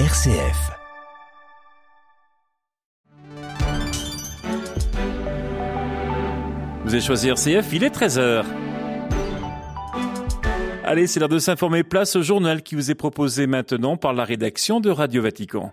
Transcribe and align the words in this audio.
RCF. 0.00 0.72
Vous 6.84 6.92
avez 6.92 7.00
choisi 7.00 7.28
RCF, 7.28 7.72
il 7.72 7.84
est 7.84 7.94
13h. 7.94 8.44
Allez, 10.84 11.06
c'est 11.06 11.20
l'heure 11.20 11.28
de 11.28 11.38
s'informer. 11.38 11.84
Place 11.84 12.16
au 12.16 12.22
journal 12.22 12.64
qui 12.64 12.74
vous 12.74 12.90
est 12.90 12.96
proposé 12.96 13.46
maintenant 13.46 13.96
par 13.96 14.12
la 14.14 14.24
rédaction 14.24 14.80
de 14.80 14.90
Radio 14.90 15.22
Vatican. 15.22 15.72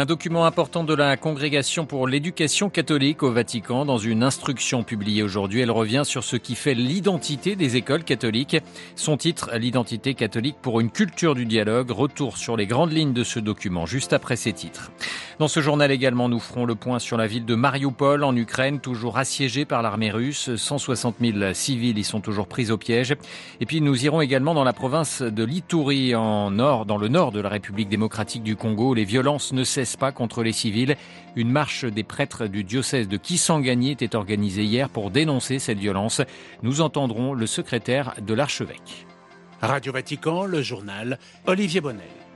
Un 0.00 0.04
document 0.04 0.46
important 0.46 0.84
de 0.84 0.94
la 0.94 1.16
Congrégation 1.16 1.84
pour 1.84 2.06
l'éducation 2.06 2.70
catholique 2.70 3.24
au 3.24 3.32
Vatican. 3.32 3.84
Dans 3.84 3.98
une 3.98 4.22
instruction 4.22 4.84
publiée 4.84 5.24
aujourd'hui, 5.24 5.62
elle 5.62 5.72
revient 5.72 6.02
sur 6.04 6.22
ce 6.22 6.36
qui 6.36 6.54
fait 6.54 6.74
l'identité 6.74 7.56
des 7.56 7.74
écoles 7.74 8.04
catholiques. 8.04 8.58
Son 8.94 9.16
titre, 9.16 9.50
L'identité 9.56 10.14
catholique 10.14 10.54
pour 10.62 10.78
une 10.78 10.92
culture 10.92 11.34
du 11.34 11.46
dialogue. 11.46 11.90
Retour 11.90 12.36
sur 12.36 12.56
les 12.56 12.68
grandes 12.68 12.92
lignes 12.92 13.12
de 13.12 13.24
ce 13.24 13.40
document, 13.40 13.86
juste 13.86 14.12
après 14.12 14.36
ces 14.36 14.52
titres. 14.52 14.92
Dans 15.40 15.48
ce 15.48 15.58
journal 15.58 15.90
également, 15.90 16.28
nous 16.28 16.38
ferons 16.38 16.64
le 16.64 16.76
point 16.76 17.00
sur 17.00 17.16
la 17.16 17.26
ville 17.26 17.44
de 17.44 17.56
Mariupol 17.56 18.22
en 18.22 18.36
Ukraine, 18.36 18.78
toujours 18.78 19.18
assiégée 19.18 19.64
par 19.64 19.82
l'armée 19.82 20.12
russe. 20.12 20.54
160 20.54 21.16
000 21.20 21.54
civils 21.54 21.98
y 21.98 22.04
sont 22.04 22.20
toujours 22.20 22.46
pris 22.46 22.70
au 22.70 22.76
piège. 22.76 23.16
Et 23.60 23.66
puis 23.66 23.80
nous 23.80 24.04
irons 24.04 24.20
également 24.20 24.54
dans 24.54 24.64
la 24.64 24.72
province 24.72 25.22
de 25.22 25.42
l'Ituri, 25.42 26.14
en 26.14 26.52
nord, 26.52 26.86
dans 26.86 26.98
le 26.98 27.08
nord 27.08 27.32
de 27.32 27.40
la 27.40 27.48
République 27.48 27.88
démocratique 27.88 28.44
du 28.44 28.54
Congo. 28.54 28.94
Les 28.94 29.04
violences 29.04 29.52
ne 29.52 29.64
cessent 29.64 29.87
pas 29.96 30.12
contre 30.12 30.42
les 30.42 30.52
civils? 30.52 30.96
Une 31.36 31.50
marche 31.50 31.84
des 31.84 32.04
prêtres 32.04 32.46
du 32.46 32.64
diocèse 32.64 33.08
de 33.08 33.16
Kisangani 33.16 33.90
était 33.90 34.16
organisée 34.16 34.64
hier 34.64 34.88
pour 34.88 35.10
dénoncer 35.10 35.58
cette 35.58 35.78
violence. 35.78 36.20
Nous 36.62 36.80
entendrons 36.80 37.34
le 37.34 37.46
secrétaire 37.46 38.14
de 38.20 38.34
l'archevêque. 38.34 39.06
Radio 39.60 39.92
Vatican, 39.92 40.44
le 40.44 40.62
journal 40.62 41.18
Olivier 41.46 41.80
Bonnel. 41.80 42.27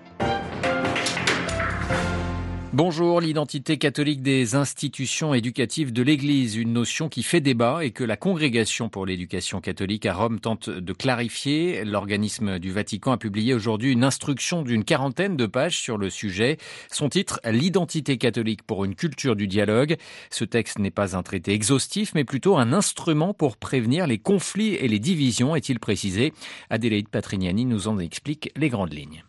Bonjour, 2.75 3.21
l'identité 3.21 3.77
catholique 3.77 4.23
des 4.23 4.55
institutions 4.55 5.35
éducatives 5.35 5.93
de 5.93 6.03
l'Église, 6.03 6.57
une 6.57 6.73
notion 6.73 7.11
qui 7.11 7.23
fait 7.23 7.43
débat 7.43 7.85
et 7.85 7.91
que 7.91 8.03
la 8.03 8.17
Congrégation 8.17 8.89
pour 8.89 9.05
l'éducation 9.05 9.61
catholique 9.61 10.07
à 10.07 10.15
Rome 10.15 10.41
tente 10.41 10.71
de 10.71 10.93
clarifier. 10.95 11.85
L'organisme 11.85 12.59
du 12.59 12.73
Vatican 12.73 13.13
a 13.13 13.19
publié 13.19 13.53
aujourd'hui 13.53 13.93
une 13.93 14.05
instruction 14.05 14.63
d'une 14.63 14.85
quarantaine 14.85 15.37
de 15.37 15.45
pages 15.45 15.79
sur 15.79 15.99
le 15.99 16.09
sujet. 16.09 16.57
Son 16.91 17.11
titre, 17.11 17.41
L'identité 17.45 18.17
catholique 18.17 18.63
pour 18.63 18.87
une 18.87 18.95
culture 18.95 19.37
du 19.37 19.49
dialogue. 19.49 19.99
Ce 20.31 20.47
texte 20.47 20.79
n'est 20.79 20.91
pas 20.91 21.15
un 21.15 21.23
traité 21.23 21.53
exhaustif, 21.53 22.13
mais 22.15 22.25
plutôt 22.25 22.57
un 22.57 22.73
instrument 22.73 23.35
pour 23.35 23.59
prévenir 23.59 24.07
les 24.07 24.19
conflits 24.19 24.77
et 24.77 24.89
les 24.89 24.99
divisions, 24.99 25.55
est-il 25.55 25.79
précisé. 25.79 26.33
Adélaïde 26.71 27.11
Patrignani 27.11 27.67
nous 27.67 27.87
en 27.87 27.99
explique 27.99 28.51
les 28.57 28.71
grandes 28.71 28.95
lignes. 28.95 29.25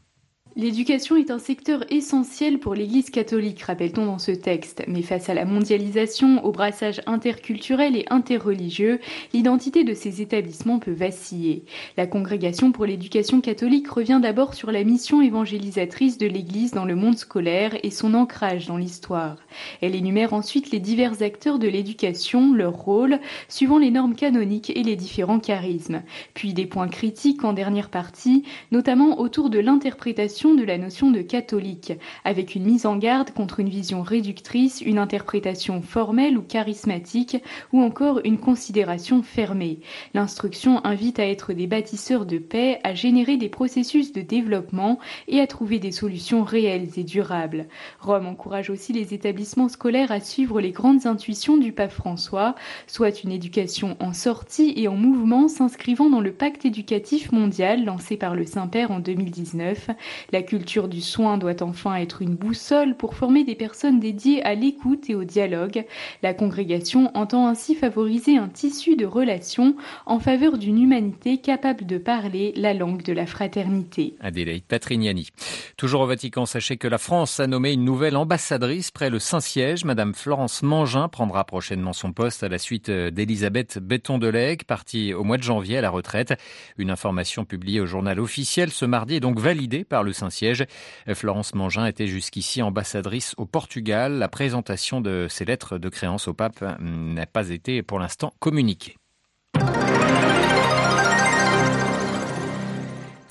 L'éducation 0.56 1.16
est 1.16 1.32
un 1.32 1.40
secteur 1.40 1.84
essentiel 1.90 2.60
pour 2.60 2.76
l'Église 2.76 3.10
catholique, 3.10 3.64
rappelle-t-on 3.64 4.06
dans 4.06 4.20
ce 4.20 4.30
texte. 4.30 4.84
Mais 4.88 5.02
face 5.02 5.28
à 5.28 5.34
la 5.34 5.46
mondialisation, 5.46 6.46
au 6.46 6.52
brassage 6.52 7.02
interculturel 7.08 7.96
et 7.96 8.06
interreligieux, 8.12 9.00
l'identité 9.34 9.84
de 9.84 9.96
ces 9.96 10.22
établissements 10.22 10.78
peut 10.78 10.92
vaciller. 10.92 11.64
La 11.98 12.06
Congrégation 12.06 12.72
pour 12.72 12.86
l'éducation 12.86 13.42
catholique 13.42 13.88
revient 13.88 14.20
d'abord 14.22 14.54
sur 14.54 14.72
la 14.72 14.84
mission 14.84 15.24
évangélisatrice 15.24 16.20
de 16.20 16.28
l'Église 16.28 16.70
dans 16.70 16.86
le 16.86 16.96
monde 16.96 17.18
scolaire 17.18 17.76
et 17.82 17.90
son 17.90 18.14
ancrage 18.14 18.68
dans 18.68 18.78
l'histoire. 18.78 19.38
Elle 19.82 19.96
énumère 19.96 20.34
ensuite 20.34 20.70
les 20.70 20.80
divers 20.80 21.24
acteurs 21.24 21.58
de 21.58 21.68
l'éducation, 21.68 22.54
leur 22.54 22.74
rôle, 22.74 23.20
suivant 23.48 23.80
les 23.80 23.90
normes 23.90 24.16
canoniques 24.16 24.70
et 24.70 24.84
les 24.84 24.98
différents 24.98 25.40
charismes. 25.40 26.04
Puis 26.36 26.54
des 26.54 26.68
points 26.68 26.90
critiques 26.90 27.44
en 27.44 27.54
dernière 27.54 27.90
partie, 27.90 28.44
notamment 28.72 29.20
autour 29.20 29.50
de 29.50 29.58
l'interprétation 29.58 30.43
de 30.52 30.64
la 30.64 30.78
notion 30.78 31.10
de 31.12 31.22
catholique, 31.22 31.94
avec 32.26 32.56
une 32.56 32.66
mise 32.66 32.86
en 32.86 32.98
garde 32.98 33.32
contre 33.32 33.62
une 33.62 33.70
vision 33.70 34.02
réductrice, 34.02 34.82
une 34.82 34.98
interprétation 34.98 35.82
formelle 35.82 36.38
ou 36.38 36.42
charismatique, 36.42 37.38
ou 37.72 37.82
encore 37.82 38.20
une 38.26 38.38
considération 38.38 39.24
fermée. 39.24 39.80
L'instruction 40.14 40.84
invite 40.86 41.20
à 41.20 41.28
être 41.28 41.54
des 41.54 41.68
bâtisseurs 41.68 42.26
de 42.26 42.38
paix, 42.38 42.80
à 42.84 42.94
générer 42.94 43.38
des 43.38 43.50
processus 43.50 44.12
de 44.12 44.22
développement 44.22 45.00
et 45.28 45.40
à 45.40 45.48
trouver 45.48 45.80
des 45.80 45.92
solutions 45.92 46.44
réelles 46.44 46.90
et 46.98 47.04
durables. 47.04 47.68
Rome 48.00 48.28
encourage 48.28 48.70
aussi 48.70 48.92
les 48.92 49.14
établissements 49.14 49.70
scolaires 49.70 50.12
à 50.12 50.20
suivre 50.20 50.60
les 50.60 50.72
grandes 50.72 51.06
intuitions 51.06 51.58
du 51.58 51.72
pape 51.72 51.92
François, 51.92 52.56
soit 52.88 53.24
une 53.24 53.32
éducation 53.32 53.96
en 54.00 54.12
sortie 54.14 54.74
et 54.76 54.88
en 54.88 54.96
mouvement 54.96 55.48
s'inscrivant 55.48 56.10
dans 56.10 56.22
le 56.22 56.34
pacte 56.34 56.66
éducatif 56.66 57.32
mondial 57.32 57.86
lancé 57.86 58.18
par 58.18 58.36
le 58.36 58.46
Saint-Père 58.46 58.92
en 58.92 59.00
2019, 59.00 59.92
la 60.34 60.42
culture 60.42 60.90
du 60.90 61.00
soin 61.00 61.38
doit 61.38 61.64
enfin 61.64 61.96
être 61.96 62.22
une 62.22 62.36
boussole 62.36 62.98
pour 62.98 63.16
former 63.16 63.46
des 63.46 63.56
personnes 63.56 64.02
dédiées 64.02 64.44
à 64.44 64.56
l'écoute 64.56 65.10
et 65.10 65.16
au 65.16 65.24
dialogue. 65.24 65.86
La 66.22 66.34
congrégation 66.34 67.10
entend 67.16 67.48
ainsi 67.48 67.76
favoriser 67.76 68.38
un 68.38 68.50
tissu 68.50 68.98
de 68.98 69.06
relations 69.06 69.76
en 70.06 70.20
faveur 70.20 70.58
d'une 70.58 70.82
humanité 70.82 71.38
capable 71.38 71.86
de 71.86 71.98
parler 71.98 72.52
la 72.58 72.74
langue 72.74 73.04
de 73.04 73.14
la 73.14 73.26
fraternité. 73.26 74.16
Adélaïde 74.20 74.66
Patrignani. 74.66 75.30
Toujours 75.78 76.02
au 76.02 76.08
Vatican, 76.08 76.46
sachez 76.46 76.76
que 76.76 76.88
la 76.88 76.98
France 76.98 77.40
a 77.40 77.48
nommé 77.48 77.72
une 77.72 77.86
nouvelle 77.86 78.18
ambassadrice 78.18 78.92
près 78.92 79.10
le 79.10 79.20
Saint-Siège. 79.20 79.86
Madame 79.86 80.14
Florence 80.14 80.64
Mangin 80.64 81.08
prendra 81.08 81.46
prochainement 81.46 81.94
son 81.94 82.12
poste 82.12 82.44
à 82.44 82.50
la 82.50 82.58
suite 82.58 82.90
d'Elisabeth 82.90 83.80
Béton 83.80 84.18
de 84.18 84.34
partie 84.64 85.14
au 85.14 85.24
mois 85.24 85.38
de 85.38 85.44
janvier 85.44 85.78
à 85.78 85.82
la 85.82 85.92
retraite. 85.92 86.34
Une 86.78 86.90
information 86.90 87.46
publiée 87.46 87.80
au 87.80 87.86
journal 87.86 88.20
officiel 88.20 88.72
ce 88.72 88.86
mardi 88.86 89.16
est 89.16 89.20
donc 89.20 89.40
validée 89.40 89.84
par 89.84 90.02
le 90.02 90.12
Saint 90.12 90.23
siège 90.30 90.66
Florence 91.14 91.54
Mangin 91.56 91.86
était 91.86 92.08
jusqu'ici 92.08 92.62
ambassadrice 92.62 93.34
au 93.38 93.46
Portugal. 93.46 94.14
La 94.14 94.28
présentation 94.28 95.02
de 95.02 95.28
ses 95.30 95.46
lettres 95.46 95.78
de 95.78 95.90
créance 95.90 96.28
au 96.28 96.34
pape 96.34 96.64
n'a 96.80 97.26
pas 97.26 97.50
été 97.50 97.84
pour 97.84 98.00
l'instant 98.00 98.34
communiquée. 98.40 98.98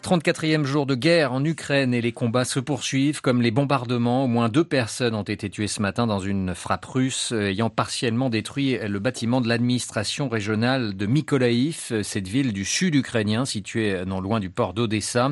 34e 0.03 0.65
jour 0.65 0.85
de 0.85 0.97
guerre 0.97 1.33
en 1.33 1.45
Ukraine 1.45 1.95
et 1.95 2.01
les 2.01 2.11
combats 2.11 2.45
se 2.45 2.59
poursuivent 2.59 3.21
comme 3.21 3.41
les 3.41 3.53
bombardements. 3.53 4.25
Au 4.25 4.27
moins 4.27 4.49
deux 4.49 4.65
personnes 4.65 5.15
ont 5.15 5.23
été 5.23 5.49
tuées 5.49 5.69
ce 5.69 5.81
matin 5.81 6.09
dans 6.09 6.19
une 6.19 6.57
frappe 6.57 6.85
russe 6.87 7.31
ayant 7.31 7.71
partiellement 7.71 8.29
détruit 8.29 8.77
le 8.85 8.99
bâtiment 8.99 9.41
de 9.41 9.49
l'administration 9.49 10.29
régionale 10.29 10.97
de 10.97 11.07
Mykolaïv, 11.07 12.03
cette 12.03 12.27
ville 12.27 12.53
du 12.53 12.65
sud 12.65 12.97
ukrainien 12.97 13.45
située 13.45 14.03
non 14.05 14.21
loin 14.21 14.41
du 14.41 14.51
port 14.51 14.75
d'Odessa. 14.75 15.31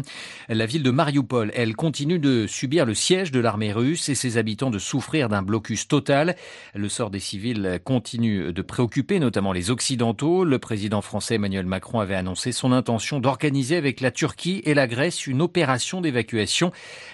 La 0.48 0.66
ville 0.66 0.84
de 0.84 0.90
Mariupol, 0.92 1.50
elle 1.56 1.74
continue 1.74 2.20
de 2.20 2.46
subir 2.46 2.86
le 2.86 2.94
siège 2.94 3.32
de 3.32 3.40
l'armée 3.40 3.72
russe 3.72 4.08
et 4.08 4.14
ses 4.14 4.38
habitants 4.38 4.70
de 4.70 4.78
souffrir 4.78 5.28
d'un 5.28 5.42
blocus 5.42 5.88
total. 5.88 6.36
Le 6.74 6.88
sort 6.88 7.10
des 7.10 7.18
civils 7.18 7.80
continue 7.84 8.52
de 8.52 8.62
préoccuper 8.62 9.18
notamment 9.18 9.52
les 9.52 9.72
Occidentaux. 9.72 10.44
Le 10.44 10.60
président 10.60 11.00
français 11.00 11.34
Emmanuel 11.34 11.66
Macron 11.66 11.98
avait 11.98 12.14
annoncé 12.14 12.52
son 12.52 12.70
intention 12.70 13.18
d'organiser 13.18 13.76
avec 13.76 14.00
la 14.00 14.12
Turquie 14.12 14.59
et 14.64 14.74
la 14.74 14.86
Grèce 14.86 15.26
une 15.26 15.42
opération 15.42 16.00
d'évacuation. 16.00 16.72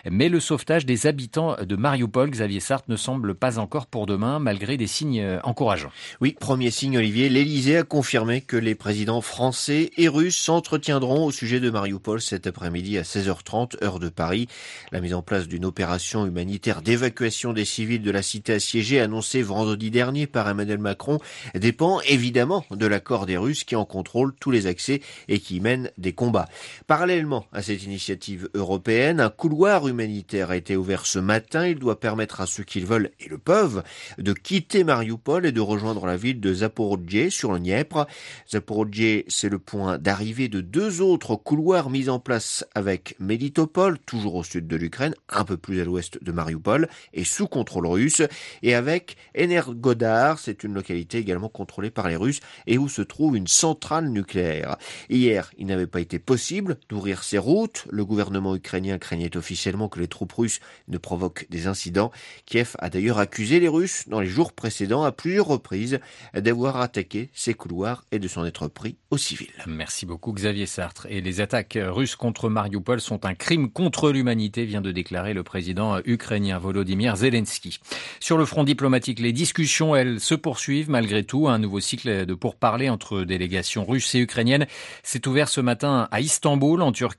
Mais 0.08 0.28
le 0.28 0.40
sauvetage 0.40 0.86
des 0.86 1.06
habitants 1.06 1.56
de 1.62 1.76
Mariupol, 1.76 2.30
Xavier 2.30 2.60
Sartre, 2.60 2.90
ne 2.90 2.96
semble 2.96 3.34
pas 3.34 3.58
encore 3.58 3.86
pour 3.86 4.06
demain, 4.06 4.38
malgré 4.38 4.76
des 4.76 4.86
signes 4.86 5.38
encourageants. 5.42 5.90
Oui, 6.20 6.36
premier 6.38 6.70
signe, 6.70 6.98
Olivier. 6.98 7.28
L'Élysée 7.28 7.78
a 7.78 7.82
confirmé 7.82 8.40
que 8.40 8.56
les 8.56 8.74
présidents 8.74 9.20
français 9.20 9.90
et 9.96 10.08
russes 10.08 10.38
s'entretiendront 10.38 11.24
au 11.24 11.30
sujet 11.30 11.60
de 11.60 11.70
Mariupol 11.70 12.20
cet 12.20 12.46
après-midi 12.46 12.98
à 12.98 13.02
16h30, 13.02 13.82
heure 13.82 13.98
de 13.98 14.08
Paris. 14.08 14.48
La 14.92 15.00
mise 15.00 15.14
en 15.14 15.22
place 15.22 15.48
d'une 15.48 15.64
opération 15.64 16.26
humanitaire 16.26 16.82
d'évacuation 16.82 17.52
des 17.52 17.64
civils 17.64 18.02
de 18.02 18.10
la 18.10 18.22
cité 18.22 18.54
assiégée, 18.54 19.00
annoncée 19.00 19.42
vendredi 19.42 19.90
dernier 19.90 20.26
par 20.26 20.48
Emmanuel 20.48 20.78
Macron, 20.78 21.18
dépend 21.54 22.00
évidemment 22.02 22.64
de 22.70 22.86
l'accord 22.86 23.26
des 23.26 23.36
Russes 23.36 23.64
qui 23.64 23.76
en 23.76 23.84
contrôlent 23.84 24.34
tous 24.38 24.50
les 24.50 24.66
accès 24.66 25.00
et 25.28 25.38
qui 25.40 25.60
mènent 25.60 25.90
des 25.98 26.12
combats. 26.12 26.48
Parallèlement, 26.86 27.35
à 27.52 27.62
cette 27.62 27.82
initiative 27.84 28.48
européenne, 28.54 29.20
un 29.20 29.30
couloir 29.30 29.88
humanitaire 29.88 30.50
a 30.50 30.56
été 30.56 30.76
ouvert 30.76 31.06
ce 31.06 31.18
matin. 31.18 31.66
Il 31.66 31.78
doit 31.78 32.00
permettre 32.00 32.40
à 32.40 32.46
ceux 32.46 32.64
qui 32.64 32.80
le 32.80 32.86
veulent 32.86 33.10
et 33.20 33.28
le 33.28 33.38
peuvent 33.38 33.82
de 34.18 34.32
quitter 34.32 34.84
Mariupol 34.84 35.46
et 35.46 35.52
de 35.52 35.60
rejoindre 35.60 36.06
la 36.06 36.16
ville 36.16 36.40
de 36.40 36.52
Zaporodje 36.52 37.28
sur 37.30 37.52
le 37.52 37.58
Dniepr. 37.58 38.06
Zaporodje, 38.50 39.24
c'est 39.28 39.48
le 39.48 39.58
point 39.58 39.98
d'arrivée 39.98 40.48
de 40.48 40.60
deux 40.60 41.00
autres 41.00 41.36
couloirs 41.36 41.90
mis 41.90 42.08
en 42.08 42.18
place 42.18 42.64
avec 42.74 43.16
Melitopol, 43.18 43.98
toujours 43.98 44.36
au 44.36 44.44
sud 44.44 44.66
de 44.66 44.76
l'Ukraine, 44.76 45.14
un 45.28 45.44
peu 45.44 45.56
plus 45.56 45.80
à 45.80 45.84
l'ouest 45.84 46.22
de 46.22 46.32
Mariupol 46.32 46.88
et 47.12 47.24
sous 47.24 47.48
contrôle 47.48 47.86
russe, 47.86 48.22
et 48.62 48.74
avec 48.74 49.16
Energodar, 49.38 50.38
c'est 50.38 50.64
une 50.64 50.74
localité 50.74 51.18
également 51.18 51.48
contrôlée 51.48 51.90
par 51.90 52.08
les 52.08 52.16
Russes 52.16 52.40
et 52.66 52.78
où 52.78 52.88
se 52.88 53.02
trouve 53.02 53.36
une 53.36 53.46
centrale 53.46 54.08
nucléaire. 54.08 54.76
Hier, 55.10 55.50
il 55.58 55.66
n'avait 55.66 55.86
pas 55.86 56.00
été 56.00 56.18
possible 56.18 56.76
d'ouvrir 56.88 57.24
ses 57.26 57.38
routes. 57.38 57.86
Le 57.90 58.04
gouvernement 58.04 58.54
ukrainien 58.54 58.98
craignait 58.98 59.36
officiellement 59.36 59.88
que 59.88 59.98
les 59.98 60.06
troupes 60.06 60.32
russes 60.32 60.60
ne 60.88 60.96
provoquent 60.96 61.46
des 61.50 61.66
incidents. 61.66 62.12
Kiev 62.46 62.76
a 62.78 62.88
d'ailleurs 62.88 63.18
accusé 63.18 63.58
les 63.58 63.68
Russes 63.68 64.04
dans 64.08 64.20
les 64.20 64.28
jours 64.28 64.52
précédents 64.52 65.02
à 65.02 65.10
plusieurs 65.10 65.46
reprises 65.46 65.98
d'avoir 66.34 66.76
attaqué 66.76 67.30
ses 67.34 67.54
couloirs 67.54 68.04
et 68.12 68.20
de 68.20 68.28
s'en 68.28 68.44
être 68.44 68.68
pris 68.68 68.96
aux 69.10 69.18
civils. 69.18 69.50
Merci 69.66 70.06
beaucoup 70.06 70.32
Xavier 70.32 70.66
Sartre. 70.66 71.06
Et 71.10 71.20
les 71.20 71.40
attaques 71.40 71.78
russes 71.80 72.14
contre 72.14 72.48
Mariupol 72.48 73.00
sont 73.00 73.26
un 73.26 73.34
crime 73.34 73.70
contre 73.70 74.12
l'humanité, 74.12 74.64
vient 74.64 74.80
de 74.80 74.92
déclarer 74.92 75.34
le 75.34 75.42
président 75.42 75.98
ukrainien 76.04 76.58
Volodymyr 76.58 77.16
Zelensky. 77.16 77.80
Sur 78.20 78.38
le 78.38 78.44
front 78.44 78.62
diplomatique, 78.62 79.18
les 79.18 79.32
discussions, 79.32 79.96
elles, 79.96 80.20
se 80.20 80.34
poursuivent 80.34 80.90
malgré 80.90 81.24
tout. 81.24 81.48
Un 81.48 81.58
nouveau 81.58 81.80
cycle 81.80 82.24
de 82.24 82.34
pourparlers 82.34 82.88
entre 82.88 83.22
délégations 83.22 83.84
russes 83.84 84.14
et 84.14 84.20
ukrainiennes 84.20 84.66
s'est 85.02 85.26
ouvert 85.26 85.48
ce 85.48 85.60
matin 85.60 86.08
à 86.12 86.20
Istanbul, 86.20 86.82
en 86.82 86.92
Turquie. 86.92 87.15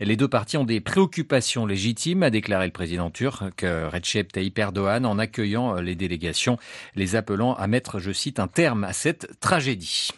Les 0.00 0.16
deux 0.16 0.28
parties 0.28 0.56
ont 0.56 0.64
des 0.64 0.80
préoccupations 0.80 1.66
légitimes, 1.66 2.22
a 2.22 2.30
déclaré 2.30 2.66
le 2.66 2.72
président 2.72 3.10
turc 3.10 3.62
Recep 3.62 4.32
Tayyip 4.32 4.58
Erdogan 4.58 5.06
en 5.06 5.18
accueillant 5.18 5.74
les 5.80 5.94
délégations, 5.94 6.58
les 6.94 7.16
appelant 7.16 7.54
à 7.54 7.66
mettre, 7.66 7.98
je 7.98 8.12
cite, 8.12 8.38
un 8.38 8.48
terme 8.48 8.84
à 8.84 8.92
cette 8.92 9.38
tragédie. 9.40 10.10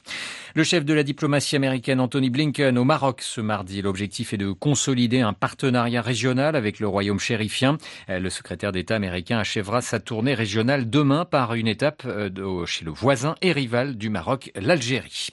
Le 0.56 0.64
chef 0.64 0.86
de 0.86 0.94
la 0.94 1.02
diplomatie 1.02 1.54
américaine 1.54 2.00
Anthony 2.00 2.30
Blinken 2.30 2.78
au 2.78 2.84
Maroc 2.84 3.20
ce 3.20 3.42
mardi. 3.42 3.82
L'objectif 3.82 4.32
est 4.32 4.38
de 4.38 4.52
consolider 4.52 5.20
un 5.20 5.34
partenariat 5.34 6.00
régional 6.00 6.56
avec 6.56 6.80
le 6.80 6.88
royaume 6.88 7.20
chérifien. 7.20 7.76
Le 8.08 8.30
secrétaire 8.30 8.72
d'État 8.72 8.94
américain 8.94 9.36
achèvera 9.36 9.82
sa 9.82 10.00
tournée 10.00 10.32
régionale 10.32 10.88
demain 10.88 11.26
par 11.26 11.52
une 11.52 11.68
étape 11.68 12.04
euh, 12.06 12.64
chez 12.64 12.86
le 12.86 12.90
voisin 12.90 13.34
et 13.42 13.52
rival 13.52 13.98
du 13.98 14.08
Maroc, 14.08 14.50
l'Algérie. 14.54 15.28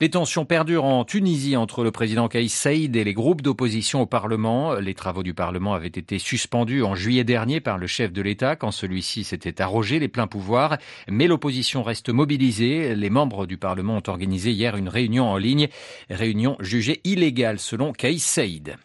Les 0.00 0.10
tensions 0.10 0.44
perdurent 0.44 0.84
en 0.84 1.04
Tunisie 1.04 1.56
entre 1.56 1.82
le 1.82 1.90
président 1.90 2.28
Kaïs 2.28 2.54
Saïd 2.54 2.94
et 2.94 3.02
les 3.02 3.14
groupes 3.14 3.42
d'opposition 3.42 4.02
au 4.02 4.06
Parlement. 4.06 4.74
Les 4.74 4.94
travaux 4.94 5.24
du 5.24 5.34
Parlement 5.34 5.74
avaient 5.74 5.88
été 5.88 6.20
suspendus 6.20 6.84
en 6.84 6.94
juillet 6.94 7.24
dernier 7.24 7.58
par 7.58 7.78
le 7.78 7.88
chef 7.88 8.12
de 8.12 8.22
l'État 8.22 8.54
quand 8.54 8.70
celui-ci 8.70 9.24
s'était 9.24 9.60
arrogé 9.60 9.98
les 9.98 10.06
pleins 10.06 10.28
pouvoirs. 10.28 10.78
Mais 11.08 11.26
l'opposition 11.26 11.82
reste 11.82 12.10
mobilisée. 12.10 12.94
Les 12.94 13.10
membres 13.10 13.44
du 13.44 13.56
Parlement 13.56 13.96
ont 13.96 14.08
organisé 14.08 14.52
hier 14.52 14.67
une 14.76 14.88
réunion 14.88 15.24
en 15.24 15.36
ligne, 15.36 15.68
réunion 16.10 16.56
jugée 16.60 17.00
illégale 17.04 17.58
selon 17.58 17.92
Kaïs 17.92 18.24
Saïd. 18.24 18.76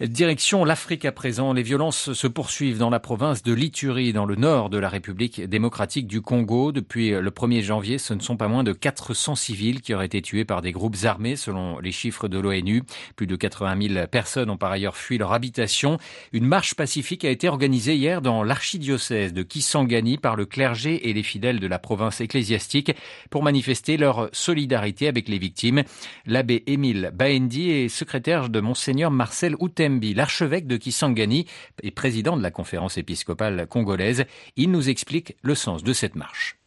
Direction 0.00 0.64
l'Afrique 0.64 1.04
à 1.04 1.12
présent. 1.12 1.52
Les 1.52 1.62
violences 1.62 2.12
se 2.12 2.26
poursuivent 2.26 2.78
dans 2.78 2.90
la 2.90 2.98
province 2.98 3.42
de 3.42 3.52
l'Ituri, 3.52 4.12
dans 4.12 4.24
le 4.24 4.36
nord 4.36 4.70
de 4.70 4.78
la 4.78 4.88
République 4.88 5.42
démocratique 5.42 6.06
du 6.06 6.20
Congo. 6.22 6.72
Depuis 6.72 7.10
le 7.10 7.30
1er 7.30 7.62
janvier, 7.62 7.98
ce 7.98 8.14
ne 8.14 8.20
sont 8.20 8.36
pas 8.36 8.48
moins 8.48 8.64
de 8.64 8.72
400 8.72 9.36
civils 9.36 9.80
qui 9.80 9.94
auraient 9.94 10.06
été 10.06 10.22
tués 10.22 10.44
par 10.44 10.62
des 10.62 10.72
groupes 10.72 10.96
armés, 11.04 11.36
selon 11.36 11.78
les 11.78 11.92
chiffres 11.92 12.28
de 12.28 12.38
l'ONU. 12.38 12.82
Plus 13.16 13.26
de 13.26 13.36
80 13.36 13.88
000 13.94 14.06
personnes 14.06 14.50
ont 14.50 14.56
par 14.56 14.72
ailleurs 14.72 14.96
fui 14.96 15.18
leur 15.18 15.32
habitation. 15.32 15.98
Une 16.32 16.46
marche 16.46 16.74
pacifique 16.74 17.24
a 17.24 17.30
été 17.30 17.48
organisée 17.48 17.94
hier 17.94 18.22
dans 18.22 18.42
l'archidiocèse 18.42 19.32
de 19.32 19.42
Kisangani 19.42 20.16
par 20.16 20.36
le 20.36 20.46
clergé 20.46 21.08
et 21.08 21.12
les 21.12 21.22
fidèles 21.22 21.60
de 21.60 21.66
la 21.66 21.78
province 21.78 22.20
ecclésiastique 22.20 22.92
pour 23.30 23.42
manifester 23.42 23.96
leur 23.96 24.30
solidarité 24.32 25.06
avec 25.06 25.28
les 25.28 25.38
victimes. 25.38 25.82
L'abbé 26.26 26.62
Émile 26.66 27.10
Baendi 27.14 27.70
est 27.70 27.88
secrétaire 27.88 28.48
de 28.48 28.60
Monseigneur 28.60 29.10
Marcel 29.10 29.54
L'archevêque 29.88 30.66
de 30.66 30.76
Kisangani 30.76 31.46
et 31.82 31.90
président 31.90 32.36
de 32.36 32.42
la 32.42 32.50
conférence 32.50 32.98
épiscopale 32.98 33.66
congolaise. 33.66 34.24
Il 34.56 34.70
nous 34.70 34.88
explique 34.88 35.36
le 35.42 35.54
sens 35.54 35.82
de 35.82 35.92
cette 35.92 36.14
marche. 36.14 36.58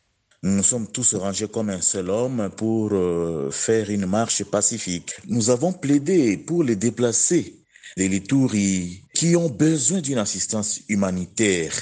Nous 0.44 0.64
sommes 0.64 0.88
tous 0.92 1.16
rangés 1.16 1.48
comme 1.48 1.70
un 1.70 1.82
seul 1.82 2.10
homme 2.10 2.52
pour 2.56 2.90
euh, 2.94 3.50
faire 3.52 3.90
une 3.90 4.06
marche 4.06 4.44
pacifique. 4.44 5.14
Nous 5.28 5.50
avons 5.50 5.74
plaidé 5.74 6.38
pour 6.38 6.64
les 6.64 6.76
déplacés 6.76 7.56
des 7.98 8.08
Litouris 8.08 9.02
qui 9.14 9.36
ont 9.36 9.50
besoin 9.50 10.02
d'une 10.02 10.18
assistance 10.18 10.82
humanitaire 10.90 11.74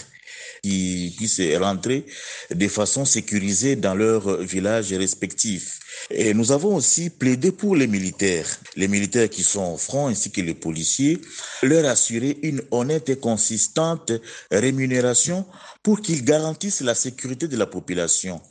qui 0.64 1.14
puissent 1.18 1.42
rentrer 1.60 2.06
de 2.50 2.68
façon 2.70 3.04
sécurisée 3.04 3.76
dans 3.76 3.94
leurs 3.94 4.38
villages 4.38 4.94
respectifs. 4.94 5.80
Et 6.10 6.34
nous 6.34 6.54
avons 6.54 6.76
aussi 6.76 7.10
plaidé 7.10 7.52
pour 7.52 7.76
les 7.76 7.88
militaires, 7.88 8.48
les 8.78 8.88
militaires 8.88 9.30
qui 9.30 9.44
sont 9.44 9.74
au 9.74 9.78
front 9.78 10.08
ainsi 10.08 10.32
que 10.32 10.40
les 10.40 10.54
policiers, 10.54 11.20
leur 11.64 11.86
assurer 11.90 12.38
une 12.44 12.62
honnête 12.72 13.10
et 13.10 13.18
consistante 13.18 14.14
rémunération 14.52 15.46
pour 15.84 16.02
qu'ils 16.02 16.24
garantissent 16.24 16.82
la 16.82 16.96
sécurité 16.96 17.50
de 17.50 17.58
la 17.58 17.68
population. 17.68 18.42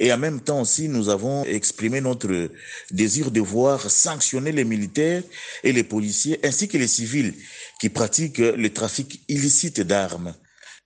Et 0.00 0.12
en 0.12 0.18
même 0.18 0.40
temps 0.40 0.62
aussi, 0.62 0.88
nous 0.88 1.08
avons 1.08 1.44
exprimé 1.44 2.00
notre 2.00 2.50
désir 2.90 3.30
de 3.30 3.40
voir 3.40 3.90
sanctionner 3.90 4.50
les 4.50 4.64
militaires 4.64 5.22
et 5.62 5.72
les 5.72 5.84
policiers 5.84 6.40
ainsi 6.42 6.66
que 6.66 6.78
les 6.78 6.88
civils 6.88 7.34
qui 7.80 7.90
pratiquent 7.90 8.38
le 8.38 8.72
trafic 8.72 9.22
illicite 9.28 9.80
d'armes. 9.82 10.34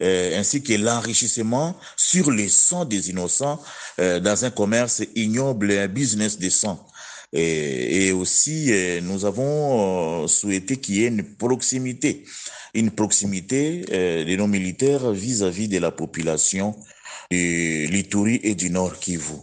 Euh, 0.03 0.37
ainsi 0.41 0.61
que 0.61 0.73
l'enrichissement 0.73 1.77
sur 1.97 2.33
le 2.33 2.49
sang 2.49 2.85
des 2.85 3.11
innocents 3.11 3.63
euh, 4.01 4.19
dans 4.19 4.45
un 4.45 4.51
commerce 4.51 5.05
ignoble 5.15 5.71
un 5.71 5.87
business 5.87 6.37
de 6.37 6.51
sang. 6.51 6.85
Et, 7.33 8.07
et 8.09 8.13
aussi, 8.13 8.73
euh, 8.73 9.01
nous 9.01 9.25
avons 9.25 10.27
souhaité 10.27 10.79
qu'il 10.79 10.97
y 10.97 11.05
ait 11.05 11.09
une 11.09 11.23
proximité, 11.23 12.25
une 12.75 12.91
proximité 12.91 13.83
de 13.89 14.37
nos 14.37 14.49
militaires 14.49 15.13
vis-à-vis 15.13 15.69
-vis 15.69 15.75
de 15.75 15.79
la 15.79 15.93
population 15.93 16.75
du 17.31 17.87
Lituri 17.87 18.41
et 18.43 18.57
du 18.57 18.71
Nord 18.71 18.99
Kivu. 18.99 19.39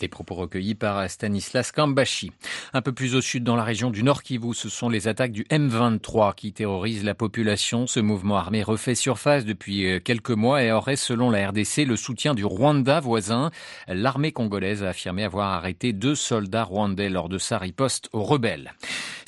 Les 0.00 0.08
propos 0.08 0.34
recueillis 0.34 0.74
par 0.74 1.10
Stanislas 1.10 1.72
Kambashi. 1.72 2.32
Un 2.72 2.80
peu 2.80 2.92
plus 2.92 3.14
au 3.14 3.20
sud, 3.20 3.44
dans 3.44 3.56
la 3.56 3.64
région 3.64 3.90
du 3.90 4.02
Nord 4.02 4.22
Kivu, 4.22 4.54
ce 4.54 4.70
sont 4.70 4.88
les 4.88 5.08
attaques 5.08 5.32
du 5.32 5.44
M23 5.50 6.34
qui 6.34 6.52
terrorisent 6.52 7.04
la 7.04 7.14
population. 7.14 7.86
Ce 7.86 8.00
mouvement 8.00 8.38
armé 8.38 8.62
refait 8.62 8.94
surface 8.94 9.44
depuis 9.44 9.86
euh, 9.86 10.00
quelques 10.00 10.30
mois 10.30 10.62
et 10.62 10.72
aurait, 10.72 10.96
selon 10.96 11.28
la 11.28 11.48
RDC, 11.48 11.84
le 11.86 11.96
soutien 11.96 12.34
du 12.34 12.46
Rwanda 12.46 13.00
voisin. 13.00 13.50
L'armée 13.88 14.32
congolaise 14.32 14.82
a 14.82 14.88
affirmé 14.88 15.24
avoir 15.24 15.52
arrêté 15.52 15.92
deux 15.92 16.14
soldats 16.14 16.64
rwandais 16.64 17.10
lors 17.10 17.28
de 17.28 17.38
sa 17.38 17.58
riposte 17.58 18.08
aux 18.12 18.22
rebelles. 18.22 18.72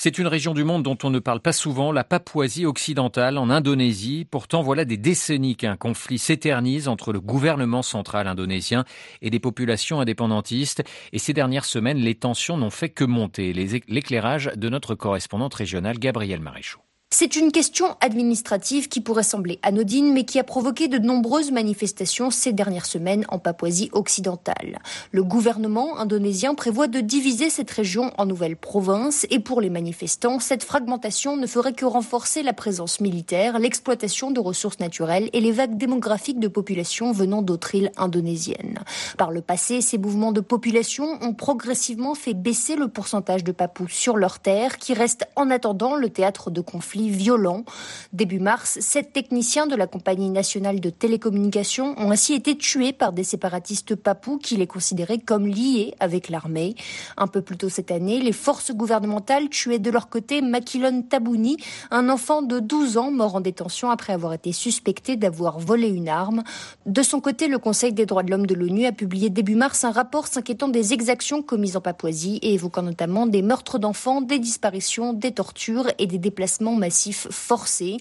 C'est 0.05 0.19
une 0.19 0.27
région 0.27 0.53
du 0.53 0.65
monde 0.65 0.83
dont 0.83 0.99
on 1.05 1.11
ne 1.11 1.21
parle 1.21 1.39
pas 1.39 1.53
souvent, 1.53 1.93
la 1.93 2.03
Papouasie 2.03 2.67
occidentale 2.67 3.39
en 3.39 3.51
Indonésie. 3.51 4.27
Pourtant, 4.29 4.61
voilà 4.61 4.85
des 4.85 4.97
décennies 4.97 5.55
qu'un 5.55 5.77
conflit 5.77 6.19
s'éternise 6.19 6.89
entre 6.89 7.13
le 7.13 7.21
gouvernement 7.21 7.83
central 7.83 8.27
indonésien 8.27 8.85
et 9.21 9.31
des 9.31 9.39
populations 9.39 10.01
indépendantistes. 10.01 10.83
Et 11.13 11.21
ces 11.21 11.35
dernières 11.35 11.67
semaines, 11.67 11.99
les 11.99 12.17
tensions 12.17 12.57
n'ont 12.57 12.69
fait 12.69 12.89
que 12.89 13.05
monter. 13.05 13.53
L'éclairage 13.53 14.51
de 14.57 14.69
notre 14.69 14.97
correspondante 14.97 15.55
régionale, 15.55 16.01
Gabrielle 16.01 16.41
Maréchaux. 16.41 16.83
C'est 17.15 17.37
une 17.37 17.53
question 17.53 17.95
administrative 18.01 18.89
qui 18.89 19.03
pourrait 19.03 19.23
sembler 19.23 19.59
anodine, 19.63 20.15
mais 20.15 20.25
qui 20.25 20.39
a 20.39 20.45
provoqué 20.45 20.89
de 20.89 20.97
nombreuses 20.97 21.53
manifestations 21.53 22.31
ces 22.31 22.55
dernières 22.55 22.87
semaines 22.87 23.27
en 23.29 23.39
Papouasie 23.39 23.91
occidentale. 23.93 24.79
Le 25.11 25.23
gouvernement 25.23 25.99
indonésien 25.99 26.55
prévoit 26.55 26.87
de 26.87 27.01
diviser 27.01 27.51
cette 27.51 27.71
région 27.71 28.13
en 28.17 28.25
nouvelles 28.25 28.57
provinces, 28.57 29.27
et 29.29 29.41
pour 29.41 29.61
les 29.61 29.69
manifestants, 29.69 30.41
cette 30.41 30.65
fragmentation 30.65 31.37
ne 31.37 31.47
ferait 31.47 31.75
que 31.75 31.85
renforcer 31.85 32.43
la 32.43 32.55
présence 32.55 32.99
militaire, 32.99 33.59
l'exploitation 33.59 34.31
de 34.31 34.41
ressources 34.41 34.81
naturelles 34.81 35.29
et 35.35 35.43
les 35.43 35.53
vagues 35.53 35.77
démographiques 35.77 36.41
de 36.41 36.49
population 36.49 37.13
venant 37.13 37.43
d'autres 37.43 37.75
îles 37.75 37.93
indonésiennes. 37.99 38.79
Par 39.19 39.33
le 39.33 39.43
passé, 39.43 39.83
ces 39.83 39.99
mouvements 39.99 40.33
de 40.33 40.41
population 40.41 41.19
ont 41.21 41.35
progressivement 41.35 42.15
fait 42.15 42.33
baisser 42.33 42.75
le 42.75 42.89
pourcentage 42.89 43.45
de 43.45 43.53
Papous 43.53 43.89
sur 43.91 44.17
leurs 44.17 44.39
terres, 44.39 44.79
qui 44.79 44.95
restent 44.95 45.29
en 45.37 45.51
attendant 45.51 45.95
le 45.95 46.09
théâtre 46.09 46.51
de 46.51 46.63
conflits 46.63 47.02
violents. 47.11 47.65
Début 48.13 48.41
mars, 48.41 48.79
sept 48.81 49.13
techniciens 49.13 49.67
de 49.67 49.77
la 49.77 49.87
compagnie 49.87 50.31
nationale 50.31 50.81
de 50.81 50.91
télécommunications 50.91 51.95
ont 51.99 52.11
ainsi 52.11 52.35
été 52.35 52.57
tués 52.57 52.93
par 52.93 53.13
des 53.13 53.25
séparatistes 53.25 53.95
papous 53.95 54.39
qui 54.39 54.57
les 54.57 54.67
considéraient 54.67 55.19
comme 55.19 55.47
liés 55.47 55.95
avec 56.01 56.29
l'armée. 56.29 56.75
Un 57.17 57.27
peu 57.27 57.43
plus 57.43 57.57
tôt 57.57 57.69
cette 57.69 57.91
année, 57.91 58.21
les 58.21 58.33
forces 58.33 58.73
gouvernementales 58.73 59.49
tuaient 59.49 59.79
de 59.79 59.91
leur 59.91 60.09
côté 60.09 60.43
Makilon 60.43 61.03
Tabouni, 61.03 61.57
un 61.91 62.09
enfant 62.09 62.43
de 62.43 62.59
12 62.59 62.97
ans 62.99 63.11
mort 63.11 63.37
en 63.37 63.41
détention 63.41 63.91
après 63.91 64.13
avoir 64.13 64.33
été 64.33 64.53
suspecté 64.53 65.17
d'avoir 65.17 65.59
volé 65.59 65.89
une 65.89 66.09
arme. 66.09 66.43
De 66.87 67.03
son 67.03 67.21
côté, 67.21 67.49
le 67.49 67.59
Conseil 67.59 67.93
des 67.93 68.07
droits 68.07 68.23
de 68.23 68.31
l'homme 68.31 68.47
de 68.47 68.55
l'ONU 68.55 68.87
a 68.87 68.93
publié 68.93 69.31
début 69.31 69.55
mars 69.55 69.85
un 69.85 69.91
rapport 69.91 70.27
s'inquiétant 70.27 70.69
des 70.69 70.93
exactions 70.93 71.43
commises 71.43 71.77
en 71.77 71.81
Papouasie 71.81 72.39
et 72.43 72.55
évoquant 72.55 72.83
notamment 72.83 73.27
des 73.27 73.43
meurtres 73.43 73.79
d'enfants, 73.79 74.21
des 74.21 74.39
disparitions, 74.39 75.13
des 75.13 75.33
tortures 75.33 75.89
et 75.99 76.07
des 76.07 76.19
déplacements 76.19 76.75
massifs 76.75 76.92
forcés. 77.13 77.99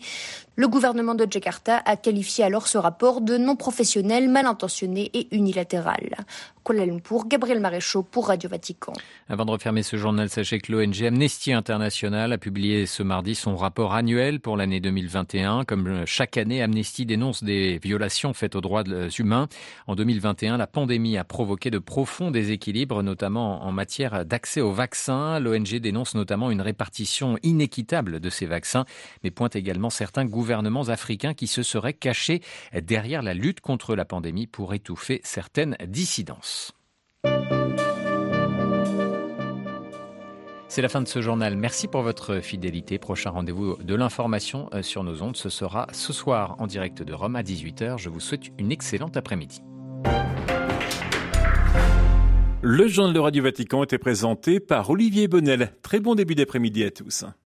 Le 0.61 0.67
gouvernement 0.67 1.15
de 1.15 1.25
Jakarta 1.27 1.81
a 1.85 1.95
qualifié 1.95 2.43
alors 2.43 2.67
ce 2.67 2.77
rapport 2.77 3.21
de 3.21 3.35
non 3.35 3.55
professionnel, 3.55 4.29
mal 4.29 4.45
intentionné 4.45 5.09
et 5.15 5.27
unilatéral. 5.35 6.15
Kuala 6.63 6.85
Lumpur, 6.85 7.25
Gabriel 7.27 7.59
Maréchaux 7.59 8.03
pour 8.03 8.27
Radio 8.27 8.47
Vatican. 8.47 8.93
Avant 9.27 9.45
de 9.45 9.49
refermer 9.49 9.81
ce 9.81 9.97
journal, 9.97 10.29
sachez 10.29 10.59
que 10.59 10.71
l'ONG 10.71 11.03
Amnesty 11.03 11.51
International 11.51 12.31
a 12.31 12.37
publié 12.37 12.85
ce 12.85 13.01
mardi 13.01 13.33
son 13.33 13.55
rapport 13.55 13.95
annuel 13.95 14.39
pour 14.39 14.55
l'année 14.55 14.79
2021. 14.79 15.63
Comme 15.63 16.05
chaque 16.05 16.37
année, 16.37 16.61
Amnesty 16.61 17.07
dénonce 17.07 17.43
des 17.43 17.79
violations 17.79 18.35
faites 18.35 18.55
aux 18.55 18.61
droits 18.61 18.83
humains. 19.17 19.47
En 19.87 19.95
2021, 19.95 20.57
la 20.57 20.67
pandémie 20.67 21.17
a 21.17 21.23
provoqué 21.23 21.71
de 21.71 21.79
profonds 21.79 22.29
déséquilibres, 22.29 23.01
notamment 23.01 23.63
en 23.63 23.71
matière 23.71 24.23
d'accès 24.23 24.61
aux 24.61 24.73
vaccins. 24.73 25.39
L'ONG 25.39 25.79
dénonce 25.79 26.13
notamment 26.13 26.51
une 26.51 26.61
répartition 26.61 27.39
inéquitable 27.41 28.19
de 28.19 28.29
ces 28.29 28.45
vaccins, 28.45 28.85
mais 29.23 29.31
pointe 29.31 29.55
également 29.55 29.89
certains 29.89 30.25
gouvernements 30.25 30.50
africains 30.89 31.33
qui 31.33 31.47
se 31.47 31.63
seraient 31.63 31.93
cachés 31.93 32.41
derrière 32.73 33.21
la 33.21 33.33
lutte 33.33 33.61
contre 33.61 33.95
la 33.95 34.05
pandémie 34.05 34.47
pour 34.47 34.73
étouffer 34.73 35.21
certaines 35.23 35.77
dissidences. 35.87 36.73
C'est 40.71 40.81
la 40.81 40.87
fin 40.87 41.01
de 41.01 41.07
ce 41.09 41.21
journal. 41.21 41.57
Merci 41.57 41.89
pour 41.89 42.01
votre 42.01 42.39
fidélité. 42.39 42.97
Prochain 42.97 43.31
rendez-vous 43.31 43.75
de 43.83 43.93
l'information 43.93 44.69
euh, 44.73 44.81
sur 44.81 45.03
nos 45.03 45.21
ondes. 45.21 45.35
Ce 45.35 45.49
sera 45.49 45.85
ce 45.91 46.13
soir 46.13 46.55
en 46.59 46.65
direct 46.65 47.03
de 47.03 47.13
Rome 47.13 47.35
à 47.35 47.43
18h. 47.43 47.97
Je 47.97 48.07
vous 48.07 48.21
souhaite 48.21 48.43
une 48.57 48.71
excellente 48.71 49.17
après-midi. 49.17 49.61
Le 52.61 52.87
journal 52.87 53.13
de 53.13 53.19
Radio 53.19 53.43
Vatican 53.43 53.83
était 53.83 53.97
présenté 53.97 54.61
par 54.61 54.89
Olivier 54.89 55.27
Bonnel. 55.27 55.73
Très 55.81 55.99
bon 55.99 56.15
début 56.15 56.35
d'après-midi 56.35 56.85
à 56.85 56.91
tous. 56.91 57.25